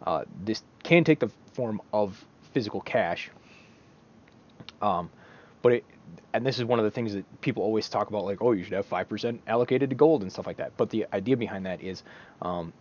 Uh, 0.06 0.24
this 0.44 0.62
can 0.82 1.04
take 1.04 1.18
the 1.18 1.30
form 1.52 1.80
of 1.92 2.24
physical 2.52 2.80
cash, 2.80 3.30
um, 4.82 5.10
but 5.62 5.72
it, 5.72 5.84
and 6.32 6.44
this 6.44 6.58
is 6.58 6.64
one 6.64 6.78
of 6.78 6.84
the 6.84 6.90
things 6.90 7.14
that 7.14 7.40
people 7.40 7.62
always 7.62 7.88
talk 7.88 8.08
about, 8.08 8.24
like, 8.24 8.40
oh, 8.40 8.52
you 8.52 8.64
should 8.64 8.72
have 8.72 8.86
five 8.86 9.08
percent 9.08 9.40
allocated 9.46 9.90
to 9.90 9.96
gold 9.96 10.22
and 10.22 10.32
stuff 10.32 10.46
like 10.46 10.56
that. 10.58 10.76
But 10.76 10.90
the 10.90 11.06
idea 11.12 11.36
behind 11.36 11.66
that 11.66 11.82
is, 11.82 12.02
um, 12.42 12.72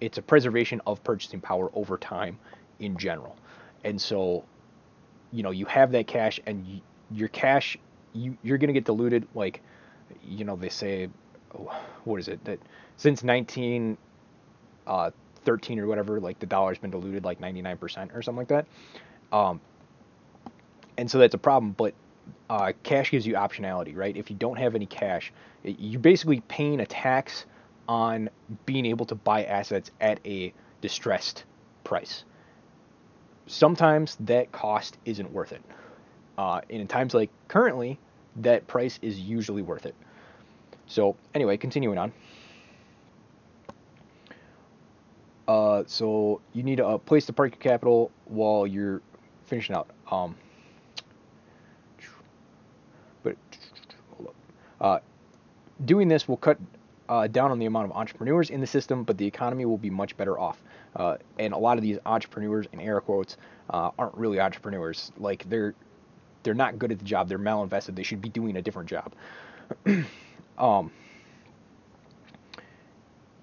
it's 0.00 0.18
a 0.18 0.22
preservation 0.22 0.80
of 0.86 1.02
purchasing 1.04 1.40
power 1.40 1.70
over 1.74 1.96
time 1.98 2.38
in 2.78 2.96
general, 2.96 3.36
and 3.84 4.00
so, 4.00 4.44
you 5.32 5.42
know, 5.42 5.50
you 5.50 5.66
have 5.66 5.92
that 5.92 6.06
cash, 6.06 6.40
and 6.46 6.66
you, 6.66 6.80
your 7.10 7.28
cash, 7.28 7.76
you 8.12 8.36
you're 8.42 8.58
gonna 8.58 8.72
get 8.72 8.84
diluted, 8.84 9.26
like, 9.34 9.62
you 10.24 10.44
know, 10.44 10.56
they 10.56 10.68
say, 10.68 11.08
what 12.04 12.20
is 12.20 12.28
it 12.28 12.44
that 12.44 12.60
since 12.96 13.24
19 13.24 13.96
uh, 14.86 15.10
13 15.44 15.78
or 15.78 15.86
whatever, 15.86 16.20
like 16.20 16.38
the 16.38 16.46
dollar's 16.46 16.78
been 16.78 16.90
diluted 16.90 17.24
like 17.24 17.40
99% 17.40 18.14
or 18.14 18.22
something 18.22 18.36
like 18.36 18.48
that. 18.48 18.66
Um, 19.32 19.60
and 20.98 21.10
so 21.10 21.18
that's 21.18 21.34
a 21.34 21.38
problem, 21.38 21.72
but 21.72 21.94
uh, 22.50 22.72
cash 22.82 23.10
gives 23.10 23.26
you 23.26 23.34
optionality, 23.34 23.96
right? 23.96 24.14
If 24.16 24.30
you 24.30 24.36
don't 24.36 24.58
have 24.58 24.74
any 24.74 24.84
cash, 24.84 25.32
you're 25.62 26.00
basically 26.00 26.40
paying 26.40 26.80
a 26.80 26.86
tax 26.86 27.46
on 27.88 28.28
being 28.66 28.84
able 28.84 29.06
to 29.06 29.14
buy 29.14 29.44
assets 29.44 29.90
at 30.00 30.20
a 30.26 30.52
distressed 30.80 31.44
price. 31.84 32.24
Sometimes 33.46 34.16
that 34.20 34.52
cost 34.52 34.98
isn't 35.06 35.32
worth 35.32 35.52
it. 35.52 35.62
Uh, 36.36 36.60
and 36.68 36.80
in 36.82 36.86
times 36.86 37.14
like 37.14 37.30
currently, 37.46 37.98
that 38.36 38.66
price 38.66 38.98
is 39.00 39.18
usually 39.18 39.62
worth 39.62 39.86
it. 39.86 39.94
So, 40.86 41.16
anyway, 41.34 41.56
continuing 41.56 41.98
on. 41.98 42.12
Uh, 45.46 45.84
so 45.86 46.40
you 46.52 46.62
need 46.62 46.80
a 46.80 46.98
place 46.98 47.26
to 47.26 47.32
park 47.32 47.52
your 47.52 47.60
capital 47.60 48.10
while 48.26 48.66
you're 48.66 49.00
finishing 49.46 49.74
out. 49.74 49.88
Um, 50.10 50.36
but 53.22 53.36
hold 54.16 54.28
up. 54.28 54.34
Uh, 54.80 54.98
doing 55.84 56.08
this 56.08 56.28
will 56.28 56.36
cut 56.36 56.58
uh, 57.08 57.26
down 57.26 57.50
on 57.50 57.58
the 57.58 57.66
amount 57.66 57.90
of 57.90 57.96
entrepreneurs 57.96 58.50
in 58.50 58.60
the 58.60 58.66
system, 58.66 59.02
but 59.02 59.16
the 59.16 59.26
economy 59.26 59.64
will 59.64 59.78
be 59.78 59.90
much 59.90 60.16
better 60.16 60.38
off. 60.38 60.62
Uh, 60.96 61.16
and 61.38 61.54
a 61.54 61.58
lot 61.58 61.78
of 61.78 61.82
these 61.82 61.98
entrepreneurs, 62.06 62.66
in 62.72 62.80
air 62.80 63.00
quotes, 63.00 63.36
uh, 63.70 63.90
aren't 63.98 64.14
really 64.14 64.40
entrepreneurs. 64.40 65.12
Like 65.18 65.48
they're 65.48 65.74
they're 66.42 66.54
not 66.54 66.78
good 66.78 66.92
at 66.92 66.98
the 66.98 67.04
job. 67.04 67.28
They're 67.28 67.38
malinvested. 67.38 67.94
They 67.94 68.02
should 68.02 68.20
be 68.20 68.28
doing 68.28 68.56
a 68.56 68.62
different 68.62 68.88
job. 68.88 69.12
um, 70.58 70.90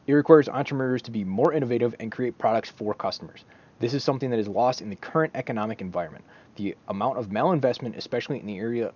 it 0.08 0.14
requires 0.14 0.48
entrepreneurs 0.48 1.02
to 1.04 1.12
be 1.12 1.24
more 1.24 1.54
innovative 1.54 1.96
and 2.00 2.12
create 2.12 2.38
products 2.38 2.70
for 2.70 2.94
customers. 2.94 3.44
This 3.80 3.94
is 3.94 4.04
something 4.04 4.30
that 4.30 4.40
is 4.40 4.48
lost 4.48 4.82
in 4.82 4.90
the 4.90 4.96
current 4.96 5.34
economic 5.36 5.82
environment. 5.82 6.24
The 6.56 6.76
amount 6.88 7.18
of 7.18 7.28
malinvestment, 7.28 7.98
especially 7.98 8.40
in 8.40 8.46
the 8.46 8.58
area, 8.58 8.94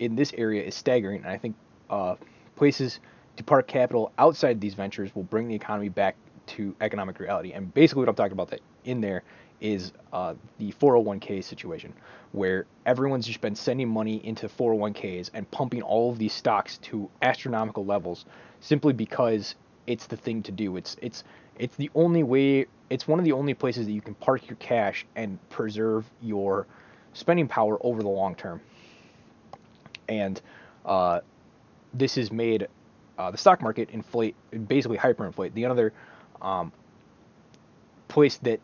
in 0.00 0.16
this 0.16 0.32
area, 0.36 0.62
is 0.62 0.74
staggering, 0.74 1.22
and 1.22 1.30
I 1.30 1.38
think 1.38 1.54
uh, 1.90 2.16
places 2.56 3.00
to 3.36 3.44
park 3.44 3.66
capital 3.66 4.12
outside 4.18 4.60
these 4.60 4.74
ventures 4.74 5.14
will 5.14 5.24
bring 5.24 5.48
the 5.48 5.54
economy 5.54 5.88
back 5.88 6.16
to 6.46 6.74
economic 6.80 7.18
reality. 7.18 7.52
And 7.52 7.72
basically, 7.74 8.00
what 8.00 8.08
I'm 8.08 8.14
talking 8.14 8.32
about 8.32 8.50
that 8.50 8.60
in 8.84 9.00
there 9.00 9.22
is 9.60 9.92
uh, 10.12 10.34
the 10.58 10.72
401k 10.72 11.42
situation, 11.42 11.92
where 12.32 12.66
everyone's 12.84 13.26
just 13.26 13.40
been 13.40 13.54
sending 13.54 13.88
money 13.88 14.24
into 14.24 14.48
401ks 14.48 15.30
and 15.34 15.50
pumping 15.50 15.82
all 15.82 16.10
of 16.10 16.18
these 16.18 16.32
stocks 16.32 16.78
to 16.78 17.10
astronomical 17.22 17.84
levels 17.84 18.26
simply 18.60 18.92
because 18.92 19.54
it's 19.86 20.06
the 20.06 20.16
thing 20.16 20.42
to 20.42 20.52
do. 20.52 20.76
It's 20.76 20.96
it's 21.00 21.24
it's 21.58 21.76
the 21.76 21.90
only 21.94 22.22
way. 22.22 22.66
It's 22.90 23.08
one 23.08 23.18
of 23.18 23.24
the 23.24 23.32
only 23.32 23.54
places 23.54 23.86
that 23.86 23.92
you 23.92 24.00
can 24.00 24.14
park 24.14 24.48
your 24.48 24.56
cash 24.56 25.06
and 25.16 25.38
preserve 25.48 26.04
your 26.22 26.66
spending 27.12 27.48
power 27.48 27.78
over 27.80 28.02
the 28.02 28.08
long 28.08 28.34
term. 28.34 28.60
And 30.08 30.40
uh, 30.84 31.20
this 31.98 32.14
has 32.16 32.30
made 32.30 32.68
uh, 33.18 33.30
the 33.30 33.38
stock 33.38 33.62
market 33.62 33.90
inflate, 33.90 34.34
basically 34.68 34.98
hyperinflate. 34.98 35.54
The 35.54 35.66
other 35.66 35.92
um, 36.42 36.72
place 38.08 38.36
that 38.38 38.60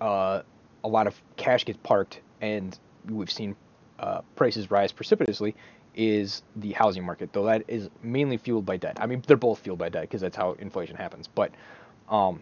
uh, 0.00 0.42
a 0.84 0.88
lot 0.88 1.06
of 1.06 1.20
cash 1.36 1.64
gets 1.64 1.78
parked, 1.82 2.20
and 2.40 2.78
we've 3.08 3.30
seen 3.30 3.56
uh, 3.98 4.20
prices 4.36 4.70
rise 4.70 4.92
precipitously, 4.92 5.54
is 5.94 6.42
the 6.56 6.72
housing 6.72 7.04
market, 7.04 7.32
though 7.32 7.44
that 7.44 7.64
is 7.68 7.88
mainly 8.02 8.36
fueled 8.36 8.66
by 8.66 8.76
debt. 8.76 8.98
I 9.00 9.06
mean, 9.06 9.22
they're 9.26 9.36
both 9.36 9.60
fueled 9.60 9.78
by 9.78 9.88
debt 9.88 10.02
because 10.02 10.20
that's 10.20 10.36
how 10.36 10.52
inflation 10.58 10.94
happens. 10.94 11.26
But 11.26 11.52
um, 12.08 12.40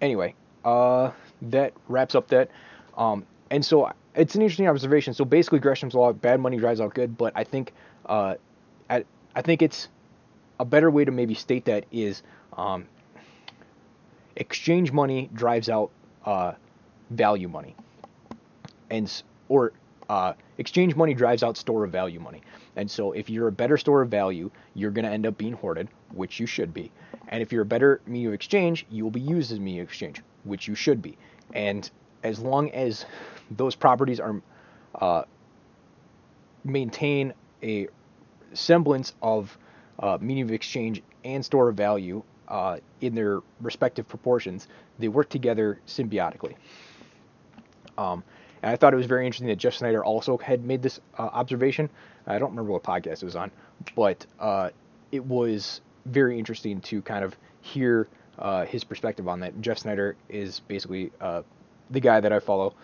anyway, 0.00 0.34
uh, 0.64 1.10
that 1.42 1.72
wraps 1.88 2.14
up 2.14 2.28
that. 2.28 2.50
Um, 2.96 3.26
and 3.50 3.64
so 3.64 3.92
it's 4.14 4.34
an 4.34 4.42
interesting 4.42 4.68
observation. 4.68 5.12
So 5.12 5.24
basically, 5.24 5.58
Gresham's 5.58 5.94
law: 5.94 6.12
bad 6.12 6.40
money 6.40 6.56
drives 6.56 6.80
out 6.80 6.94
good. 6.94 7.18
But 7.18 7.32
I 7.34 7.44
think, 7.44 7.72
uh, 8.06 8.36
I, 9.34 9.42
think 9.42 9.62
it's 9.62 9.88
a 10.58 10.64
better 10.64 10.90
way 10.90 11.04
to 11.04 11.10
maybe 11.10 11.34
state 11.34 11.64
that 11.66 11.84
is 11.90 12.22
um, 12.56 12.86
exchange 14.36 14.92
money 14.92 15.30
drives 15.32 15.68
out 15.68 15.90
uh, 16.24 16.52
value 17.10 17.48
money, 17.48 17.74
and 18.90 19.22
or 19.48 19.72
uh, 20.08 20.34
exchange 20.58 20.94
money 20.94 21.14
drives 21.14 21.42
out 21.42 21.56
store 21.56 21.84
of 21.84 21.92
value 21.92 22.20
money. 22.20 22.42
And 22.76 22.90
so 22.90 23.12
if 23.12 23.28
you're 23.28 23.48
a 23.48 23.52
better 23.52 23.76
store 23.76 24.02
of 24.02 24.08
value, 24.08 24.50
you're 24.74 24.90
going 24.90 25.04
to 25.04 25.10
end 25.10 25.26
up 25.26 25.36
being 25.36 25.52
hoarded, 25.52 25.88
which 26.12 26.40
you 26.40 26.46
should 26.46 26.72
be. 26.72 26.90
And 27.28 27.42
if 27.42 27.52
you're 27.52 27.62
a 27.62 27.66
better 27.66 28.00
medium 28.06 28.30
of 28.30 28.34
exchange, 28.34 28.86
you 28.90 29.04
will 29.04 29.10
be 29.10 29.20
used 29.20 29.52
as 29.52 29.60
medium 29.60 29.84
of 29.84 29.88
exchange, 29.88 30.22
which 30.44 30.68
you 30.68 30.74
should 30.74 31.02
be. 31.02 31.16
And 31.54 31.90
as 32.22 32.38
long 32.38 32.70
as 32.70 33.04
those 33.50 33.74
properties 33.74 34.20
are 34.20 34.40
uh, 34.94 35.24
maintain 36.64 37.32
a 37.62 37.88
semblance 38.54 39.14
of 39.22 39.56
uh, 39.98 40.18
medium 40.20 40.48
of 40.48 40.54
exchange 40.54 41.02
and 41.24 41.44
store 41.44 41.68
of 41.68 41.76
value 41.76 42.22
uh, 42.48 42.78
in 43.00 43.14
their 43.14 43.40
respective 43.60 44.08
proportions, 44.08 44.68
they 44.98 45.08
work 45.08 45.28
together 45.28 45.80
symbiotically. 45.86 46.54
Um, 47.96 48.22
and 48.62 48.72
I 48.72 48.76
thought 48.76 48.92
it 48.92 48.96
was 48.96 49.06
very 49.06 49.26
interesting 49.26 49.48
that 49.48 49.56
Jeff 49.56 49.74
Snider 49.74 50.04
also 50.04 50.38
had 50.38 50.64
made 50.64 50.82
this 50.82 51.00
uh, 51.18 51.22
observation. 51.22 51.90
I 52.26 52.38
don't 52.38 52.50
remember 52.50 52.72
what 52.72 52.82
podcast 52.82 53.22
it 53.22 53.24
was 53.24 53.36
on, 53.36 53.50
but 53.96 54.24
uh, 54.38 54.70
it 55.10 55.24
was 55.24 55.80
very 56.06 56.38
interesting 56.38 56.80
to 56.82 57.02
kind 57.02 57.24
of 57.24 57.36
hear 57.60 58.08
uh, 58.38 58.64
his 58.64 58.84
perspective 58.84 59.28
on 59.28 59.40
that. 59.40 59.60
Jeff 59.60 59.78
Snider 59.78 60.16
is 60.28 60.60
basically 60.60 61.10
uh, 61.20 61.42
the 61.90 62.00
guy 62.00 62.20
that 62.20 62.32
I 62.32 62.38
follow 62.38 62.74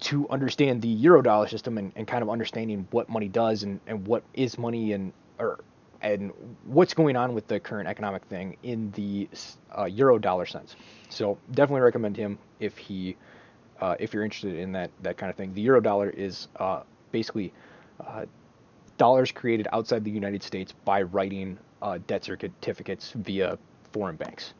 to 0.00 0.28
understand 0.28 0.82
the 0.82 1.04
eurodollar 1.04 1.48
system 1.48 1.78
and, 1.78 1.92
and 1.96 2.06
kind 2.06 2.22
of 2.22 2.30
understanding 2.30 2.86
what 2.90 3.08
money 3.08 3.28
does 3.28 3.62
and, 3.62 3.80
and 3.86 4.06
what 4.06 4.22
is 4.34 4.58
money 4.58 4.92
and 4.92 5.12
or 5.38 5.60
and 6.00 6.32
what's 6.64 6.94
going 6.94 7.16
on 7.16 7.34
with 7.34 7.48
the 7.48 7.58
current 7.58 7.88
economic 7.88 8.24
thing 8.26 8.56
in 8.62 8.90
the 8.92 9.28
uh, 9.72 9.84
eurodollar 9.84 10.48
sense. 10.48 10.76
So 11.08 11.38
definitely 11.50 11.80
recommend 11.80 12.16
him 12.16 12.38
if 12.60 12.76
he 12.78 13.16
uh, 13.80 13.96
if 13.98 14.12
you're 14.12 14.24
interested 14.24 14.56
in 14.56 14.72
that 14.72 14.90
that 15.02 15.16
kind 15.16 15.30
of 15.30 15.36
thing. 15.36 15.54
The 15.54 15.62
euro 15.62 15.80
dollar 15.80 16.10
is 16.10 16.48
uh, 16.56 16.82
basically 17.12 17.52
uh, 18.04 18.26
dollars 18.96 19.32
created 19.32 19.68
outside 19.72 20.04
the 20.04 20.10
United 20.10 20.42
States 20.42 20.72
by 20.84 21.02
writing 21.02 21.58
uh, 21.82 21.98
debt 22.06 22.24
certificates 22.24 23.12
via 23.12 23.58
foreign 23.92 24.16
banks. 24.16 24.54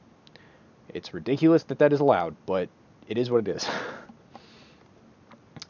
It's 0.94 1.12
ridiculous 1.12 1.64
that 1.64 1.78
that 1.80 1.92
is 1.92 2.00
allowed, 2.00 2.34
but 2.46 2.68
it 3.08 3.18
is 3.18 3.30
what 3.30 3.46
it 3.46 3.56
is. 3.56 3.68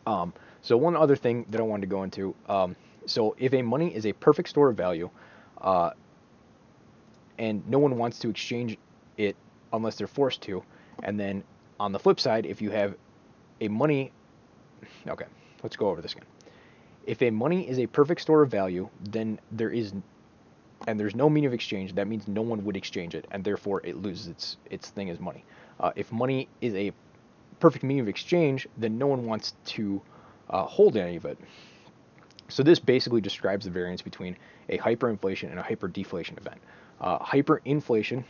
um, 0.09 0.33
so 0.63 0.77
one 0.77 0.97
other 0.97 1.17
thing 1.17 1.47
that 1.51 1.61
I 1.61 1.65
wanted 1.65 1.83
to 1.83 1.87
go 1.87 2.03
into. 2.03 2.35
Um, 2.49 2.77
so 3.07 3.35
if 3.39 3.55
a 3.55 3.63
money 3.63 3.95
is 3.95 4.07
a 4.07 4.13
perfect 4.13 4.49
store 4.49 4.69
of 4.71 4.77
value, 4.77 5.11
uh, 5.61 5.91
and 7.39 7.67
no 7.69 7.79
one 7.79 7.97
wants 7.97 8.19
to 8.21 8.29
exchange 8.29 8.77
it 9.17 9.37
unless 9.73 9.97
they're 9.97 10.07
forced 10.07 10.43
to, 10.43 10.63
and 11.03 11.19
then 11.19 11.45
on 11.79 11.93
the 11.93 11.99
flip 11.99 12.19
side, 12.19 12.47
if 12.47 12.61
you 12.61 12.71
have 12.71 12.97
a 13.61 13.69
money 13.69 14.13
okay 15.07 15.27
let's 15.63 15.77
go 15.77 15.89
over 15.89 16.01
this 16.01 16.13
again 16.13 16.27
if 17.07 17.23
a 17.23 17.31
money 17.31 17.69
is 17.69 17.79
a 17.79 17.87
perfect 17.87 18.21
store 18.21 18.43
of 18.43 18.51
value 18.51 18.89
then 19.11 19.39
there 19.53 19.71
is 19.71 19.93
and 20.87 20.99
there's 20.99 21.15
no 21.15 21.29
mean 21.29 21.45
of 21.45 21.53
exchange 21.53 21.95
that 21.95 22.07
means 22.07 22.29
no 22.29 22.43
one 22.43 22.65
would 22.65 22.77
exchange 22.77 23.15
it 23.15 23.27
and 23.31 23.43
therefore 23.45 23.81
it 23.85 23.97
loses 23.97 24.29
its 24.29 24.57
its 24.71 24.91
thing 24.91 25.11
as 25.11 25.19
money 25.19 25.45
uh, 25.81 25.91
if 25.97 26.13
money 26.13 26.49
is 26.61 26.75
a 26.75 26.93
perfect 27.61 27.85
mean 27.85 28.01
of 28.01 28.09
exchange 28.09 28.67
then 28.77 28.99
no 28.99 29.07
one 29.07 29.25
wants 29.27 29.55
to 29.65 30.01
uh, 30.51 30.65
hold 30.65 30.97
any 30.97 31.17
of 31.17 31.25
it 31.25 31.39
so 32.49 32.63
this 32.63 32.79
basically 32.79 33.21
describes 33.21 33.65
the 33.65 33.71
variance 33.71 34.03
between 34.03 34.37
a 34.69 34.79
hyperinflation 34.79 35.51
and 35.51 35.59
a 35.59 35.63
hyperdeflation 35.63 36.39
event 36.39 36.61
uh, 37.01 37.19
hyperinflation 37.19 38.25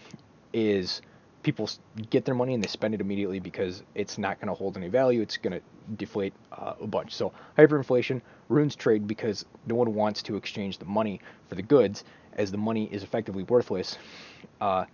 is 0.53 1.03
people 1.43 1.71
get 2.11 2.25
their 2.25 2.35
money 2.35 2.55
and 2.55 2.63
they 2.63 2.69
spend 2.69 2.95
it 2.95 3.01
immediately 3.01 3.39
because 3.39 3.83
it's 3.95 4.19
not 4.19 4.41
going 4.41 4.49
to 4.49 4.55
hold 4.55 4.77
any 4.77 4.89
value. 4.89 5.21
It's 5.21 5.37
going 5.37 5.59
to 5.59 5.63
deflate 5.97 6.35
uh, 6.53 6.75
a 6.81 6.87
bunch. 6.87 7.15
So 7.15 7.33
hyperinflation 7.57 8.21
ruins 8.49 8.77
trade 8.77 9.07
because 9.07 9.45
no 9.67 9.75
one 9.75 9.95
wants 9.95 10.23
to 10.25 10.37
exchange 10.37 10.79
the 10.79 10.85
money 10.85 11.21
for 11.49 11.55
the 11.55 11.63
goods, 11.63 12.05
as 12.35 12.51
the 12.51 12.59
money 12.59 12.89
is 12.93 13.03
effectively 13.03 13.45
worthless, 13.45 13.99
uh, 14.61 14.85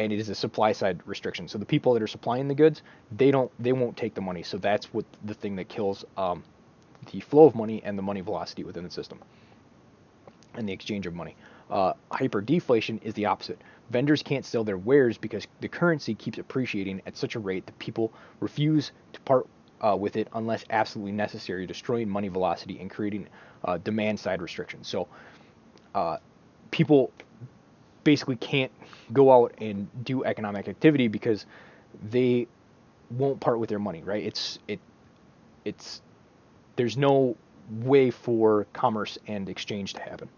and 0.00 0.12
it 0.12 0.18
is 0.18 0.30
a 0.30 0.34
supply 0.34 0.72
side 0.72 1.00
restriction. 1.04 1.46
So 1.46 1.58
the 1.58 1.66
people 1.66 1.92
that 1.92 2.02
are 2.02 2.06
supplying 2.06 2.48
the 2.48 2.54
goods, 2.54 2.82
they 3.12 3.30
don't, 3.30 3.50
they 3.62 3.72
won't 3.72 3.96
take 3.98 4.14
the 4.14 4.22
money. 4.22 4.42
So 4.42 4.56
that's 4.56 4.94
what 4.94 5.04
the 5.24 5.34
thing 5.34 5.56
that 5.56 5.68
kills 5.68 6.06
um, 6.16 6.42
the 7.12 7.20
flow 7.20 7.44
of 7.44 7.54
money 7.54 7.82
and 7.84 7.98
the 7.98 8.02
money 8.02 8.22
velocity 8.22 8.64
within 8.64 8.82
the 8.82 8.90
system 8.90 9.20
and 10.54 10.66
the 10.66 10.72
exchange 10.72 11.06
of 11.06 11.14
money. 11.14 11.36
Uh, 11.70 11.92
hyperdeflation 12.10 13.00
is 13.02 13.12
the 13.14 13.26
opposite. 13.26 13.60
Vendors 13.90 14.22
can't 14.22 14.44
sell 14.44 14.64
their 14.64 14.78
wares 14.78 15.18
because 15.18 15.46
the 15.60 15.68
currency 15.68 16.14
keeps 16.14 16.38
appreciating 16.38 17.02
at 17.06 17.16
such 17.16 17.34
a 17.34 17.38
rate 17.38 17.66
that 17.66 17.78
people 17.78 18.10
refuse 18.40 18.92
to 19.12 19.20
part 19.20 19.46
uh, 19.82 19.94
with 19.96 20.16
it 20.16 20.28
unless 20.32 20.64
absolutely 20.70 21.12
necessary, 21.12 21.66
destroying 21.66 22.08
money 22.08 22.28
velocity 22.28 22.78
and 22.80 22.90
creating 22.90 23.28
uh, 23.66 23.76
demand 23.78 24.18
side 24.18 24.40
restrictions. 24.40 24.88
So 24.88 25.08
uh, 25.94 26.16
people 26.70 27.12
basically 28.10 28.34
can't 28.34 28.72
go 29.12 29.30
out 29.30 29.54
and 29.58 29.86
do 30.04 30.24
economic 30.24 30.66
activity 30.66 31.06
because 31.06 31.46
they 32.10 32.48
won't 33.08 33.38
part 33.38 33.60
with 33.60 33.68
their 33.68 33.78
money, 33.78 34.02
right? 34.02 34.24
It's 34.24 34.58
it 34.66 34.80
it's 35.64 36.02
there's 36.74 36.96
no 36.96 37.36
way 37.70 38.10
for 38.10 38.66
commerce 38.72 39.16
and 39.28 39.48
exchange 39.48 39.94
to 39.94 40.02
happen, 40.02 40.28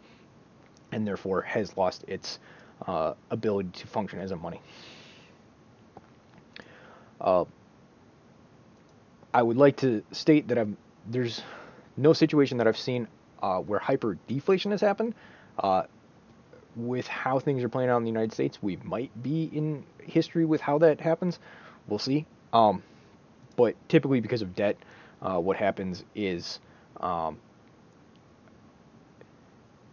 and 0.93 1.07
therefore 1.09 1.41
has 1.41 1.75
lost 1.79 2.05
its 2.09 2.39
uh, 2.87 3.15
ability 3.31 3.71
to 3.73 3.87
function 3.87 4.19
as 4.19 4.33
a 4.33 4.37
money. 4.37 4.61
Uh, 7.23 7.47
I 9.33 9.43
would 9.43 9.57
like 9.57 9.79
to 9.79 10.05
state 10.13 10.49
that 10.49 10.59
I'm, 10.59 10.77
there's 11.07 11.41
no 11.97 12.13
situation 12.13 12.59
that 12.59 12.69
I've 12.69 12.77
seen 12.77 13.09
uh, 13.43 13.61
where 13.61 13.81
hyperdeflation 13.81 14.73
has 14.73 14.83
happened. 14.83 15.15
With 16.75 17.07
how 17.07 17.39
things 17.39 17.63
are 17.63 17.69
playing 17.69 17.91
out 17.91 17.99
in 17.99 18.05
the 18.05 18.11
United 18.11 18.33
States, 18.33 18.59
we 18.63 18.77
might 18.77 19.11
be 19.23 19.45
in 19.53 19.85
history 20.03 20.45
with 20.45 20.61
how 20.61 20.79
that 20.79 21.01
happens. 21.01 21.39
We'll 21.87 21.99
see. 21.99 22.27
Um, 22.53 22.83
but 23.57 23.77
typically, 23.89 24.21
because 24.21 24.43
of 24.43 24.55
debt, 24.55 24.77
uh, 25.21 25.39
what 25.39 25.57
happens 25.57 26.05
is 26.15 26.61
um, 26.99 27.39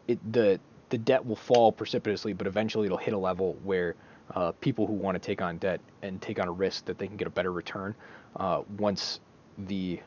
it, 0.08 0.20
the 0.32 0.60
the 0.90 0.98
debt 0.98 1.26
will 1.26 1.36
fall 1.36 1.72
precipitously, 1.72 2.34
but 2.34 2.48
eventually 2.48 2.88
it'll 2.88 2.98
hit 2.98 3.14
a 3.14 3.18
level 3.18 3.58
where 3.64 3.96
uh, 4.34 4.52
people 4.54 4.88
who 4.88 4.94
want 4.94 5.16
to 5.16 5.20
take 5.20 5.42
on 5.42 5.58
debt 5.58 5.82
and 6.02 6.22
take 6.22 6.40
on 6.40 6.48
a 6.48 6.52
risk 6.52 6.86
that 6.86 6.98
they 6.98 7.08
can 7.08 7.18
get 7.18 7.28
a 7.28 7.32
better 7.32 7.52
return 7.52 7.96
uh, 8.36 8.62
once 8.78 9.20
the 9.58 10.00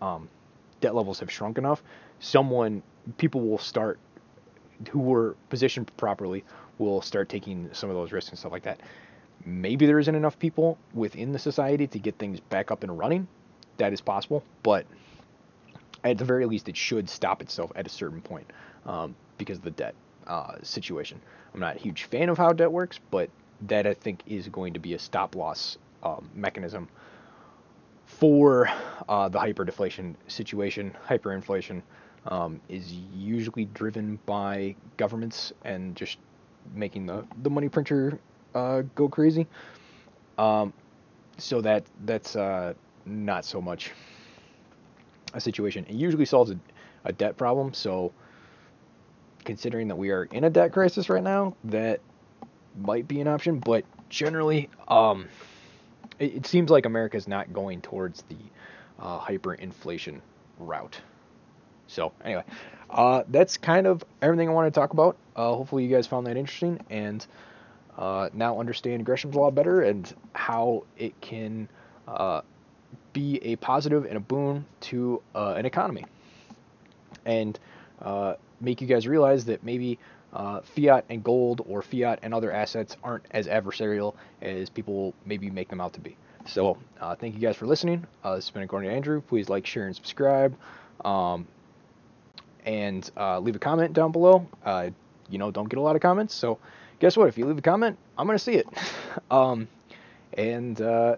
um, 0.00 0.28
debt 0.80 0.94
levels 0.94 1.20
have 1.20 1.30
shrunk 1.30 1.58
enough, 1.58 1.82
someone 2.20 2.82
people 3.18 3.40
will 3.40 3.58
start 3.58 3.98
who 4.90 4.98
were 4.98 5.36
positioned 5.48 5.94
properly 5.96 6.44
will 6.78 7.00
start 7.00 7.28
taking 7.28 7.70
some 7.72 7.90
of 7.90 7.96
those 7.96 8.12
risks 8.12 8.30
and 8.30 8.38
stuff 8.38 8.52
like 8.52 8.64
that. 8.64 8.80
Maybe 9.44 9.86
there 9.86 9.98
isn't 9.98 10.14
enough 10.14 10.38
people 10.38 10.78
within 10.92 11.32
the 11.32 11.38
society 11.38 11.86
to 11.88 11.98
get 11.98 12.18
things 12.18 12.40
back 12.40 12.70
up 12.70 12.82
and 12.82 12.98
running. 12.98 13.28
That 13.76 13.92
is 13.92 14.00
possible, 14.00 14.44
but 14.62 14.86
at 16.04 16.18
the 16.18 16.24
very 16.24 16.46
least, 16.46 16.68
it 16.68 16.76
should 16.76 17.08
stop 17.08 17.42
itself 17.42 17.72
at 17.74 17.86
a 17.86 17.90
certain 17.90 18.20
point 18.20 18.50
um, 18.86 19.14
because 19.38 19.58
of 19.58 19.64
the 19.64 19.70
debt 19.70 19.94
uh, 20.26 20.56
situation. 20.62 21.20
I'm 21.52 21.60
not 21.60 21.76
a 21.76 21.78
huge 21.78 22.04
fan 22.04 22.28
of 22.28 22.38
how 22.38 22.52
debt 22.52 22.70
works, 22.70 23.00
but 23.10 23.30
that 23.62 23.86
I 23.86 23.94
think 23.94 24.22
is 24.26 24.48
going 24.48 24.74
to 24.74 24.78
be 24.80 24.94
a 24.94 24.98
stop 24.98 25.34
loss 25.34 25.78
um, 26.02 26.28
mechanism 26.34 26.88
for 28.06 28.68
uh, 29.08 29.28
the 29.28 29.38
hyperdeflation 29.38 30.14
situation, 30.28 30.94
hyperinflation 31.08 31.82
um, 32.26 32.60
is 32.68 32.92
usually 32.92 33.66
driven 33.66 34.18
by 34.26 34.74
governments 34.96 35.52
and 35.64 35.94
just 35.94 36.18
making 36.74 37.06
the, 37.06 37.24
the 37.42 37.50
money 37.50 37.68
printer 37.68 38.18
uh, 38.54 38.82
go 38.94 39.08
crazy. 39.08 39.46
Um, 40.38 40.72
so 41.38 41.60
that 41.60 41.84
that's 42.04 42.36
uh, 42.36 42.74
not 43.04 43.44
so 43.44 43.60
much 43.60 43.92
a 45.34 45.40
situation. 45.40 45.84
It 45.88 45.94
usually 45.94 46.24
solves 46.24 46.50
a, 46.50 46.58
a 47.04 47.12
debt 47.12 47.36
problem. 47.36 47.74
So 47.74 48.12
considering 49.44 49.88
that 49.88 49.96
we 49.96 50.10
are 50.10 50.24
in 50.24 50.44
a 50.44 50.50
debt 50.50 50.72
crisis 50.72 51.08
right 51.08 51.22
now, 51.22 51.54
that 51.64 52.00
might 52.78 53.06
be 53.06 53.20
an 53.20 53.28
option. 53.28 53.58
But 53.58 53.84
generally, 54.08 54.68
um, 54.88 55.26
it, 56.18 56.36
it, 56.36 56.46
seems 56.46 56.70
like 56.70 56.86
America 56.86 57.16
is 57.16 57.28
not 57.28 57.52
going 57.52 57.80
towards 57.80 58.22
the 58.22 58.36
uh, 58.98 59.20
hyperinflation 59.20 60.20
route. 60.58 61.00
So 61.94 62.12
anyway, 62.24 62.42
uh, 62.90 63.22
that's 63.28 63.56
kind 63.56 63.86
of 63.86 64.04
everything 64.20 64.48
I 64.48 64.52
want 64.52 64.72
to 64.72 64.78
talk 64.78 64.92
about. 64.92 65.16
Uh, 65.36 65.54
hopefully 65.54 65.84
you 65.84 65.94
guys 65.94 66.06
found 66.06 66.26
that 66.26 66.36
interesting 66.36 66.80
and 66.90 67.24
uh, 67.96 68.28
now 68.32 68.58
understand 68.58 69.06
Gresham's 69.06 69.36
law 69.36 69.50
better 69.50 69.82
and 69.82 70.12
how 70.32 70.84
it 70.98 71.20
can 71.20 71.68
uh, 72.08 72.42
be 73.12 73.38
a 73.42 73.56
positive 73.56 74.04
and 74.06 74.16
a 74.16 74.20
boon 74.20 74.66
to 74.80 75.22
uh, 75.34 75.54
an 75.56 75.66
economy, 75.66 76.04
and 77.24 77.58
uh, 78.02 78.34
make 78.60 78.80
you 78.80 78.88
guys 78.88 79.06
realize 79.06 79.44
that 79.46 79.64
maybe. 79.64 79.98
fiat 80.74 81.04
and 81.10 81.22
gold 81.22 81.60
or 81.68 81.80
fiat 81.80 82.18
and 82.24 82.34
other 82.34 82.50
assets 82.50 82.96
aren't 83.04 83.24
as 83.30 83.46
adversarial 83.46 84.16
as 84.42 84.68
people 84.68 85.14
maybe 85.24 85.48
make 85.48 85.68
them 85.68 85.80
out 85.80 85.92
to 85.92 86.00
be. 86.00 86.16
So, 86.44 86.76
thank 87.20 87.36
you 87.36 87.40
guys 87.40 87.54
for 87.54 87.68
listening. 87.68 88.00
this 88.24 88.46
has 88.46 88.50
been 88.50 88.66
to 88.66 88.90
Andrew. 88.90 89.20
Please 89.20 89.48
like, 89.48 89.64
share, 89.64 89.86
and 89.86 89.94
subscribe. 89.94 90.56
Um, 91.04 91.46
and 92.64 93.10
uh, 93.16 93.38
leave 93.38 93.56
a 93.56 93.58
comment 93.58 93.92
down 93.92 94.12
below. 94.12 94.46
Uh, 94.64 94.90
you 95.28 95.38
know, 95.38 95.50
don't 95.50 95.68
get 95.68 95.78
a 95.78 95.82
lot 95.82 95.96
of 95.96 96.02
comments, 96.02 96.34
so 96.34 96.58
guess 96.98 97.16
what? 97.16 97.28
If 97.28 97.38
you 97.38 97.46
leave 97.46 97.58
a 97.58 97.62
comment, 97.62 97.98
I'm 98.18 98.26
gonna 98.26 98.38
see 98.38 98.54
it. 98.54 98.66
um, 99.30 99.68
and 100.36 100.80
uh, 100.80 101.16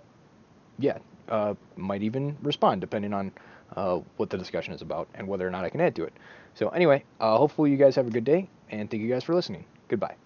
yeah, 0.78 0.98
uh, 1.28 1.54
might 1.76 2.02
even 2.02 2.36
respond 2.42 2.80
depending 2.80 3.12
on 3.12 3.32
uh, 3.74 4.00
what 4.16 4.30
the 4.30 4.38
discussion 4.38 4.74
is 4.74 4.82
about 4.82 5.08
and 5.14 5.26
whether 5.26 5.46
or 5.46 5.50
not 5.50 5.64
I 5.64 5.70
can 5.70 5.80
add 5.80 5.94
to 5.96 6.04
it. 6.04 6.12
So 6.54 6.68
anyway, 6.70 7.04
uh, 7.20 7.36
hopefully 7.36 7.70
you 7.70 7.76
guys 7.76 7.96
have 7.96 8.06
a 8.06 8.10
good 8.10 8.24
day, 8.24 8.48
and 8.70 8.90
thank 8.90 9.02
you 9.02 9.08
guys 9.08 9.24
for 9.24 9.34
listening. 9.34 9.64
Goodbye. 9.88 10.25